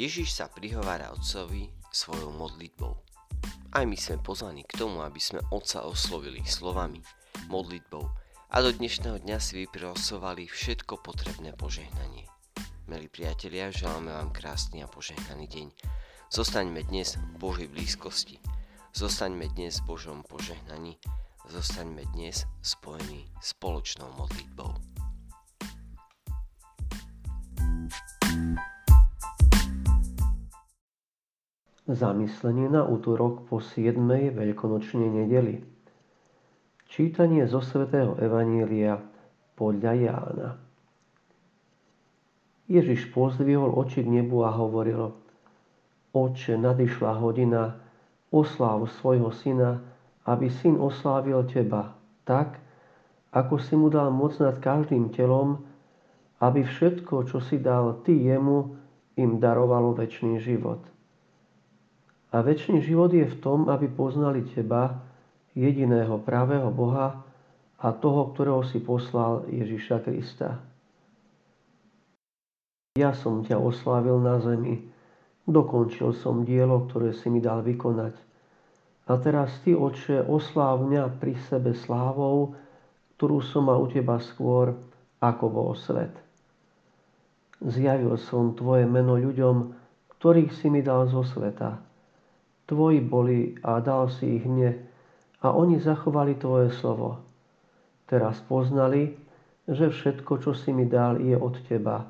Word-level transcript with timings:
Ježiš 0.00 0.32
sa 0.32 0.48
prihovára 0.48 1.12
Otcovi 1.12 1.68
svojou 1.92 2.32
modlitbou. 2.32 2.96
Aj 3.76 3.84
my 3.84 3.92
sme 4.00 4.16
pozvaní 4.24 4.64
k 4.64 4.80
tomu, 4.80 5.04
aby 5.04 5.20
sme 5.20 5.44
Otca 5.52 5.84
oslovili 5.84 6.40
slovami, 6.40 7.04
modlitbou 7.52 8.08
a 8.48 8.56
do 8.64 8.72
dnešného 8.72 9.20
dňa 9.20 9.36
si 9.36 9.60
vyprosovali 9.60 10.48
všetko 10.48 11.04
potrebné 11.04 11.52
požehnanie. 11.52 12.24
Milí 12.88 13.12
priatelia, 13.12 13.68
želáme 13.68 14.08
vám 14.16 14.32
krásny 14.32 14.80
a 14.80 14.88
požehnaný 14.88 15.44
deň. 15.52 15.68
Zostaňme 16.32 16.80
dnes 16.88 17.20
v 17.20 17.36
Božej 17.36 17.68
blízkosti. 17.68 18.40
Zostaňme 18.96 19.52
dnes 19.52 19.84
v 19.84 20.00
Božom 20.00 20.24
požehnaní. 20.24 20.96
Zostaňme 21.44 22.08
dnes 22.16 22.48
spojení 22.64 23.28
spoločnou 23.44 24.08
modlitbou. 24.16 24.89
Zamyslenie 31.90 32.70
na 32.70 32.86
útorok 32.86 33.50
po 33.50 33.58
7. 33.58 33.98
veľkonočnej 34.30 35.10
nedeli. 35.10 35.58
Čítanie 36.86 37.42
zo 37.50 37.58
svätého 37.58 38.14
Evanielia 38.14 39.02
podľa 39.58 39.92
Jána. 39.98 40.50
Ježiš 42.70 43.10
pozdvihol 43.10 43.74
oči 43.74 44.06
k 44.06 44.22
nebu 44.22 44.46
a 44.46 44.54
hovoril 44.54 45.10
Oče, 46.14 46.54
nadišla 46.62 47.18
hodina, 47.18 47.82
osláv 48.30 48.86
svojho 49.02 49.34
syna, 49.34 49.82
aby 50.30 50.46
syn 50.46 50.78
oslávil 50.78 51.42
teba, 51.50 51.98
tak, 52.22 52.62
ako 53.34 53.58
si 53.58 53.74
mu 53.74 53.90
dal 53.90 54.14
moc 54.14 54.38
nad 54.38 54.62
každým 54.62 55.10
telom, 55.10 55.66
aby 56.38 56.62
všetko, 56.62 57.26
čo 57.26 57.42
si 57.42 57.58
dal 57.58 57.98
ty 58.06 58.14
jemu, 58.14 58.78
im 59.18 59.42
darovalo 59.42 59.98
väčší 59.98 60.38
život. 60.38 60.99
A 62.30 62.46
väčší 62.46 62.78
život 62.78 63.10
je 63.10 63.26
v 63.26 63.36
tom, 63.42 63.66
aby 63.66 63.90
poznali 63.90 64.46
teba, 64.46 65.02
jediného 65.50 66.22
pravého 66.22 66.70
Boha 66.70 67.26
a 67.82 67.90
toho, 67.90 68.30
ktorého 68.30 68.62
si 68.62 68.78
poslal 68.78 69.50
Ježiša 69.50 69.98
Krista. 70.06 70.62
Ja 72.94 73.10
som 73.18 73.42
ťa 73.42 73.58
oslávil 73.58 74.22
na 74.22 74.38
zemi, 74.38 74.78
dokončil 75.42 76.14
som 76.14 76.46
dielo, 76.46 76.86
ktoré 76.86 77.10
si 77.10 77.26
mi 77.26 77.42
dal 77.42 77.66
vykonať. 77.66 78.14
A 79.10 79.18
teraz 79.18 79.50
ty, 79.66 79.74
oče, 79.74 80.22
osláv 80.22 80.86
mňa 80.86 81.18
pri 81.18 81.34
sebe 81.50 81.74
slávou, 81.74 82.54
ktorú 83.18 83.42
som 83.42 83.66
mal 83.66 83.82
u 83.82 83.90
teba 83.90 84.22
skôr, 84.22 84.78
ako 85.18 85.44
bol 85.50 85.70
svet. 85.74 86.14
Zjavil 87.58 88.14
som 88.22 88.54
tvoje 88.54 88.86
meno 88.86 89.18
ľuďom, 89.18 89.74
ktorých 90.14 90.54
si 90.54 90.70
mi 90.70 90.78
dal 90.78 91.10
zo 91.10 91.26
sveta 91.26 91.89
Tvoji 92.70 93.02
boli 93.02 93.58
a 93.66 93.82
dal 93.82 94.06
si 94.14 94.38
ich 94.38 94.46
mne 94.46 94.78
a 95.42 95.50
oni 95.50 95.82
zachovali 95.82 96.38
Tvoje 96.38 96.70
slovo. 96.70 97.18
Teraz 98.06 98.38
poznali, 98.46 99.10
že 99.66 99.90
všetko, 99.90 100.38
čo 100.38 100.54
si 100.54 100.70
mi 100.70 100.86
dal, 100.86 101.18
je 101.18 101.34
od 101.34 101.58
Teba. 101.66 102.06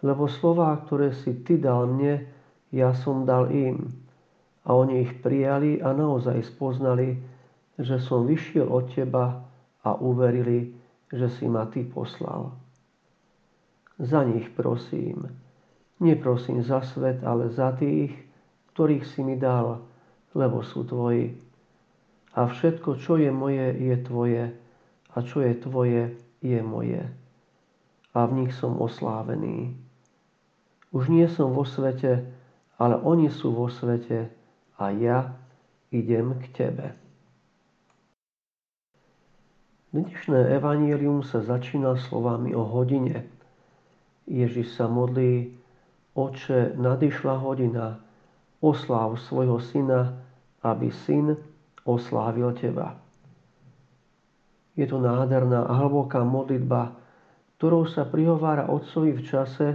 Lebo 0.00 0.32
slová, 0.32 0.72
ktoré 0.80 1.12
si 1.12 1.44
Ty 1.44 1.60
dal 1.60 1.92
mne, 1.92 2.24
ja 2.72 2.96
som 2.96 3.28
dal 3.28 3.52
im. 3.52 3.92
A 4.64 4.72
oni 4.72 5.04
ich 5.04 5.12
prijali 5.20 5.84
a 5.84 5.92
naozaj 5.92 6.40
spoznali, 6.40 7.20
že 7.76 8.00
som 8.00 8.24
vyšiel 8.24 8.72
od 8.72 8.88
Teba 8.96 9.44
a 9.84 9.90
uverili, 10.00 10.72
že 11.12 11.28
si 11.36 11.44
ma 11.44 11.68
Ty 11.68 11.84
poslal. 11.92 12.48
Za 14.00 14.24
nich 14.24 14.48
prosím. 14.56 15.28
Neprosím 16.00 16.64
za 16.64 16.80
svet, 16.80 17.20
ale 17.22 17.52
za 17.52 17.76
tých, 17.76 18.31
ktorých 18.72 19.04
si 19.04 19.20
mi 19.20 19.36
dal, 19.36 19.84
lebo 20.32 20.64
sú 20.64 20.88
tvoji. 20.88 21.36
A 22.32 22.48
všetko, 22.48 22.96
čo 22.96 23.20
je 23.20 23.28
moje, 23.28 23.76
je 23.76 23.96
tvoje, 24.00 24.44
a 25.12 25.16
čo 25.20 25.44
je 25.44 25.52
tvoje, 25.60 26.02
je 26.40 26.60
moje. 26.64 27.04
A 28.16 28.18
v 28.24 28.32
nich 28.44 28.52
som 28.56 28.80
oslávený. 28.80 29.76
Už 30.92 31.12
nie 31.12 31.28
som 31.28 31.52
vo 31.52 31.64
svete, 31.68 32.24
ale 32.80 32.96
oni 33.00 33.28
sú 33.28 33.52
vo 33.52 33.68
svete 33.68 34.32
a 34.80 34.84
ja 34.92 35.36
idem 35.92 36.36
k 36.40 36.44
tebe. 36.56 36.86
Dnešné 39.92 40.56
evanílium 40.56 41.20
sa 41.20 41.44
začína 41.44 42.00
slovami 42.00 42.56
o 42.56 42.64
hodine. 42.64 43.28
Ježiš 44.24 44.72
sa 44.80 44.88
modlí, 44.88 45.52
Oče, 46.16 46.76
nadišla 46.80 47.36
hodina, 47.36 48.00
osláv 48.62 49.18
svojho 49.26 49.58
syna, 49.58 50.22
aby 50.62 50.94
syn 51.04 51.34
oslávil 51.82 52.54
teba. 52.54 52.94
Je 54.78 54.86
to 54.86 55.02
nádherná 55.02 55.66
a 55.66 55.72
hlboká 55.84 56.22
modlitba, 56.22 56.94
ktorou 57.58 57.84
sa 57.90 58.06
prihovára 58.06 58.70
Otcovi 58.70 59.12
v 59.12 59.22
čase, 59.26 59.68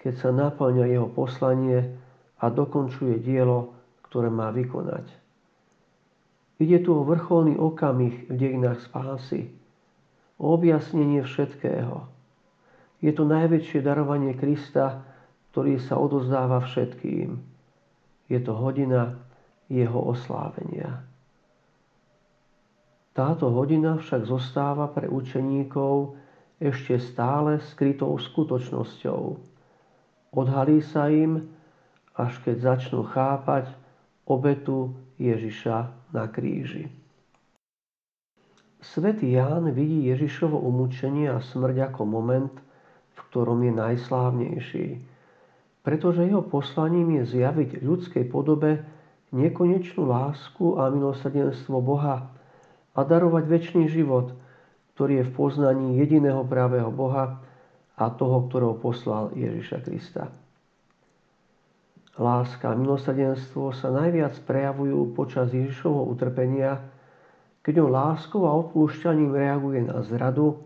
keď 0.00 0.14
sa 0.18 0.30
naplňa 0.32 0.84
jeho 0.90 1.08
poslanie 1.12 1.94
a 2.40 2.50
dokončuje 2.50 3.20
dielo, 3.22 3.76
ktoré 4.08 4.32
má 4.32 4.50
vykonať. 4.50 5.06
Ide 6.58 6.82
tu 6.82 6.96
o 6.96 7.06
vrcholný 7.06 7.60
okamih 7.60 8.28
v 8.28 8.34
dejinách 8.34 8.84
spásy, 8.88 9.52
o 10.40 10.54
objasnenie 10.56 11.22
všetkého. 11.22 12.08
Je 13.04 13.12
to 13.12 13.28
najväčšie 13.28 13.84
darovanie 13.84 14.32
Krista, 14.34 15.04
ktorý 15.52 15.78
sa 15.78 16.00
odozdáva 16.00 16.64
všetkým 16.64 17.53
je 18.34 18.40
to 18.42 18.52
hodina 18.58 19.14
jeho 19.70 20.10
oslávenia. 20.10 21.06
Táto 23.14 23.46
hodina 23.54 23.94
však 24.02 24.26
zostáva 24.26 24.90
pre 24.90 25.06
učeníkov 25.06 26.18
ešte 26.58 26.98
stále 26.98 27.62
skrytou 27.62 28.18
skutočnosťou. 28.18 29.22
Odhalí 30.34 30.82
sa 30.82 31.06
im, 31.06 31.46
až 32.18 32.42
keď 32.42 32.74
začnú 32.74 33.06
chápať 33.06 33.70
obetu 34.26 34.98
Ježiša 35.22 36.10
na 36.10 36.26
kríži. 36.26 36.90
Svetý 38.82 39.38
Ján 39.38 39.70
vidí 39.70 40.10
Ježišovo 40.10 40.58
umúčenie 40.58 41.30
a 41.30 41.38
smrť 41.38 41.94
ako 41.94 42.02
moment, 42.02 42.54
v 43.14 43.18
ktorom 43.30 43.62
je 43.62 43.72
najslávnejší– 43.78 44.86
pretože 45.84 46.24
jeho 46.24 46.40
poslaním 46.40 47.20
je 47.20 47.38
zjaviť 47.38 47.84
ľudskej 47.84 48.24
podobe 48.32 48.80
nekonečnú 49.36 50.08
lásku 50.08 50.80
a 50.80 50.88
milosrdenstvo 50.88 51.84
Boha 51.84 52.32
a 52.96 53.00
darovať 53.04 53.44
väčší 53.44 53.92
život, 53.92 54.32
ktorý 54.96 55.20
je 55.20 55.28
v 55.28 55.34
poznaní 55.36 56.00
jediného 56.00 56.40
pravého 56.48 56.88
Boha 56.88 57.44
a 58.00 58.04
toho, 58.08 58.48
ktorého 58.48 58.80
poslal 58.80 59.36
Ježiša 59.36 59.78
Krista. 59.84 60.32
Láska 62.14 62.70
a 62.70 62.78
milosrdenstvo 62.78 63.74
sa 63.74 63.90
najviac 63.90 64.38
prejavujú 64.46 65.18
počas 65.18 65.50
Ježišovho 65.50 66.06
utrpenia, 66.14 66.78
keď 67.60 67.82
on 67.82 67.90
láskou 67.90 68.46
a 68.46 68.54
odpúšťaním 68.54 69.34
reaguje 69.34 69.82
na 69.82 69.98
zradu, 70.06 70.62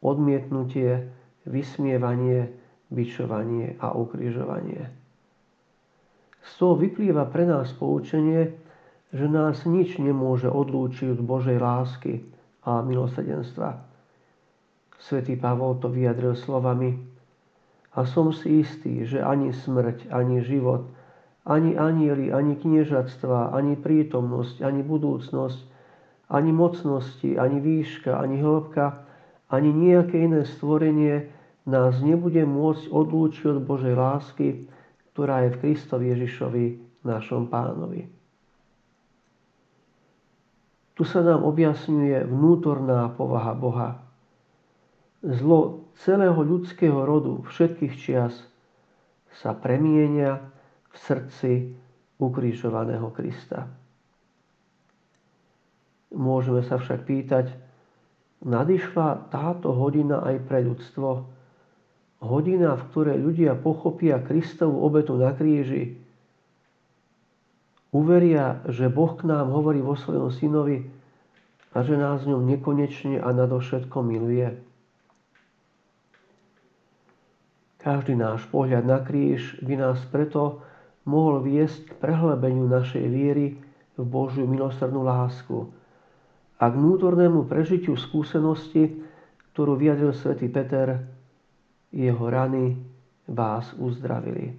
odmietnutie, 0.00 1.12
vysmievanie, 1.44 2.56
bičovanie 2.88 3.76
a 3.80 3.92
ukrižovanie. 3.92 4.88
Z 6.44 6.50
toho 6.56 6.80
vyplýva 6.80 7.28
pre 7.28 7.44
nás 7.44 7.68
poučenie, 7.76 8.56
že 9.12 9.26
nás 9.28 9.64
nič 9.64 10.00
nemôže 10.00 10.48
odlúčiť 10.48 11.16
od 11.16 11.20
Božej 11.24 11.60
lásky 11.60 12.24
a 12.64 12.80
milosrdenstva. 12.84 13.84
Svetý 14.98 15.36
Pavol 15.36 15.78
to 15.80 15.88
vyjadril 15.88 16.36
slovami 16.36 16.96
a 17.96 18.04
som 18.04 18.32
si 18.34 18.64
istý, 18.64 19.04
že 19.08 19.24
ani 19.24 19.54
smrť, 19.54 20.12
ani 20.12 20.44
život, 20.44 20.88
ani 21.48 21.80
anieli, 21.80 22.28
ani 22.28 22.60
kniežatstva, 22.60 23.56
ani 23.56 23.78
prítomnosť, 23.78 24.60
ani 24.60 24.84
budúcnosť, 24.84 25.60
ani 26.28 26.50
mocnosti, 26.52 27.40
ani 27.40 27.58
výška, 27.60 28.12
ani 28.20 28.44
hĺbka, 28.44 29.08
ani 29.48 29.72
nejaké 29.72 30.28
iné 30.28 30.44
stvorenie 30.44 31.32
nás 31.68 32.00
nebude 32.00 32.40
môcť 32.48 32.88
odlúčiť 32.88 33.44
od 33.52 33.58
Božej 33.60 33.92
lásky, 33.92 34.64
ktorá 35.12 35.44
je 35.44 35.52
v 35.52 35.60
Kristovi 35.60 36.08
Ježišovi, 36.16 36.64
našom 37.04 37.52
pánovi. 37.52 38.08
Tu 40.96 41.06
sa 41.06 41.22
nám 41.22 41.46
objasňuje 41.46 42.26
vnútorná 42.26 43.06
povaha 43.14 43.54
Boha. 43.54 43.90
Zlo 45.22 45.86
celého 46.02 46.40
ľudského 46.42 47.06
rodu 47.06 47.38
všetkých 47.46 47.94
čias 47.94 48.34
sa 49.38 49.54
premienia 49.54 50.42
v 50.90 50.96
srdci 50.98 51.52
ukrižovaného 52.18 53.14
Krista. 53.14 53.70
Môžeme 56.10 56.66
sa 56.66 56.80
však 56.82 57.06
pýtať, 57.06 57.54
nadišla 58.42 59.30
táto 59.30 59.70
hodina 59.76 60.24
aj 60.24 60.36
pre 60.50 60.66
ľudstvo, 60.66 61.37
Hodina, 62.18 62.74
v 62.74 62.86
ktorej 62.90 63.18
ľudia 63.22 63.54
pochopia 63.54 64.18
Kristovu 64.18 64.82
obetu 64.82 65.14
na 65.14 65.30
kríži, 65.30 65.94
uveria, 67.94 68.60
že 68.66 68.90
Boh 68.90 69.14
k 69.14 69.22
nám 69.22 69.54
hovorí 69.54 69.78
vo 69.78 69.94
svojom 69.94 70.34
synovi 70.34 70.82
a 71.72 71.86
že 71.86 71.94
nás 71.94 72.26
ňom 72.26 72.42
nekonečne 72.42 73.22
a 73.22 73.28
nadovšetko 73.30 74.02
miluje. 74.02 74.50
Každý 77.78 78.18
náš 78.18 78.42
pohľad 78.50 78.82
na 78.82 78.98
kríž 78.98 79.62
by 79.62 79.78
nás 79.78 80.02
preto 80.10 80.58
mohol 81.06 81.40
viesť 81.40 81.94
k 81.94 81.98
prehlebeniu 82.02 82.66
našej 82.66 83.06
viery 83.06 83.54
v 83.94 84.02
Božiu 84.02 84.50
milosrdnú 84.50 85.06
lásku 85.06 85.70
a 86.58 86.64
k 86.66 86.74
vnútornému 86.74 87.46
prežitiu 87.46 87.94
skúsenosti, 87.94 88.98
ktorú 89.54 89.78
vyjadril 89.78 90.10
svätý 90.10 90.50
Peter, 90.50 91.06
jeho 91.92 92.24
rany 92.30 92.76
vás 93.28 93.72
uzdravili. 93.76 94.56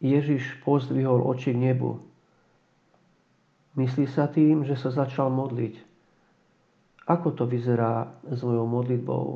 Ježiš 0.00 0.60
pozdvihol 0.62 1.24
oči 1.24 1.56
k 1.56 1.72
nebu. 1.72 1.98
Myslí 3.76 4.06
sa 4.08 4.28
tým, 4.28 4.64
že 4.64 4.76
sa 4.76 4.92
začal 4.92 5.32
modliť. 5.32 5.74
Ako 7.06 7.32
to 7.32 7.46
vyzerá 7.46 8.08
s 8.26 8.42
mojou 8.42 8.66
modlitbou? 8.66 9.26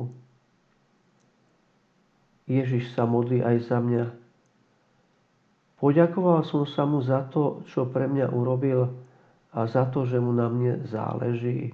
Ježiš 2.51 2.91
sa 2.91 3.07
modlí 3.07 3.39
aj 3.39 3.57
za 3.63 3.79
mňa. 3.79 4.05
Poďakoval 5.79 6.45
som 6.45 6.67
sa 6.67 6.83
mu 6.85 7.01
za 7.01 7.25
to, 7.31 7.63
čo 7.71 7.89
pre 7.89 8.05
mňa 8.05 8.27
urobil 8.29 8.91
a 9.55 9.65
za 9.65 9.87
to, 9.89 10.05
že 10.05 10.19
mu 10.19 10.35
na 10.35 10.51
mne 10.51 10.83
záleží. 10.85 11.73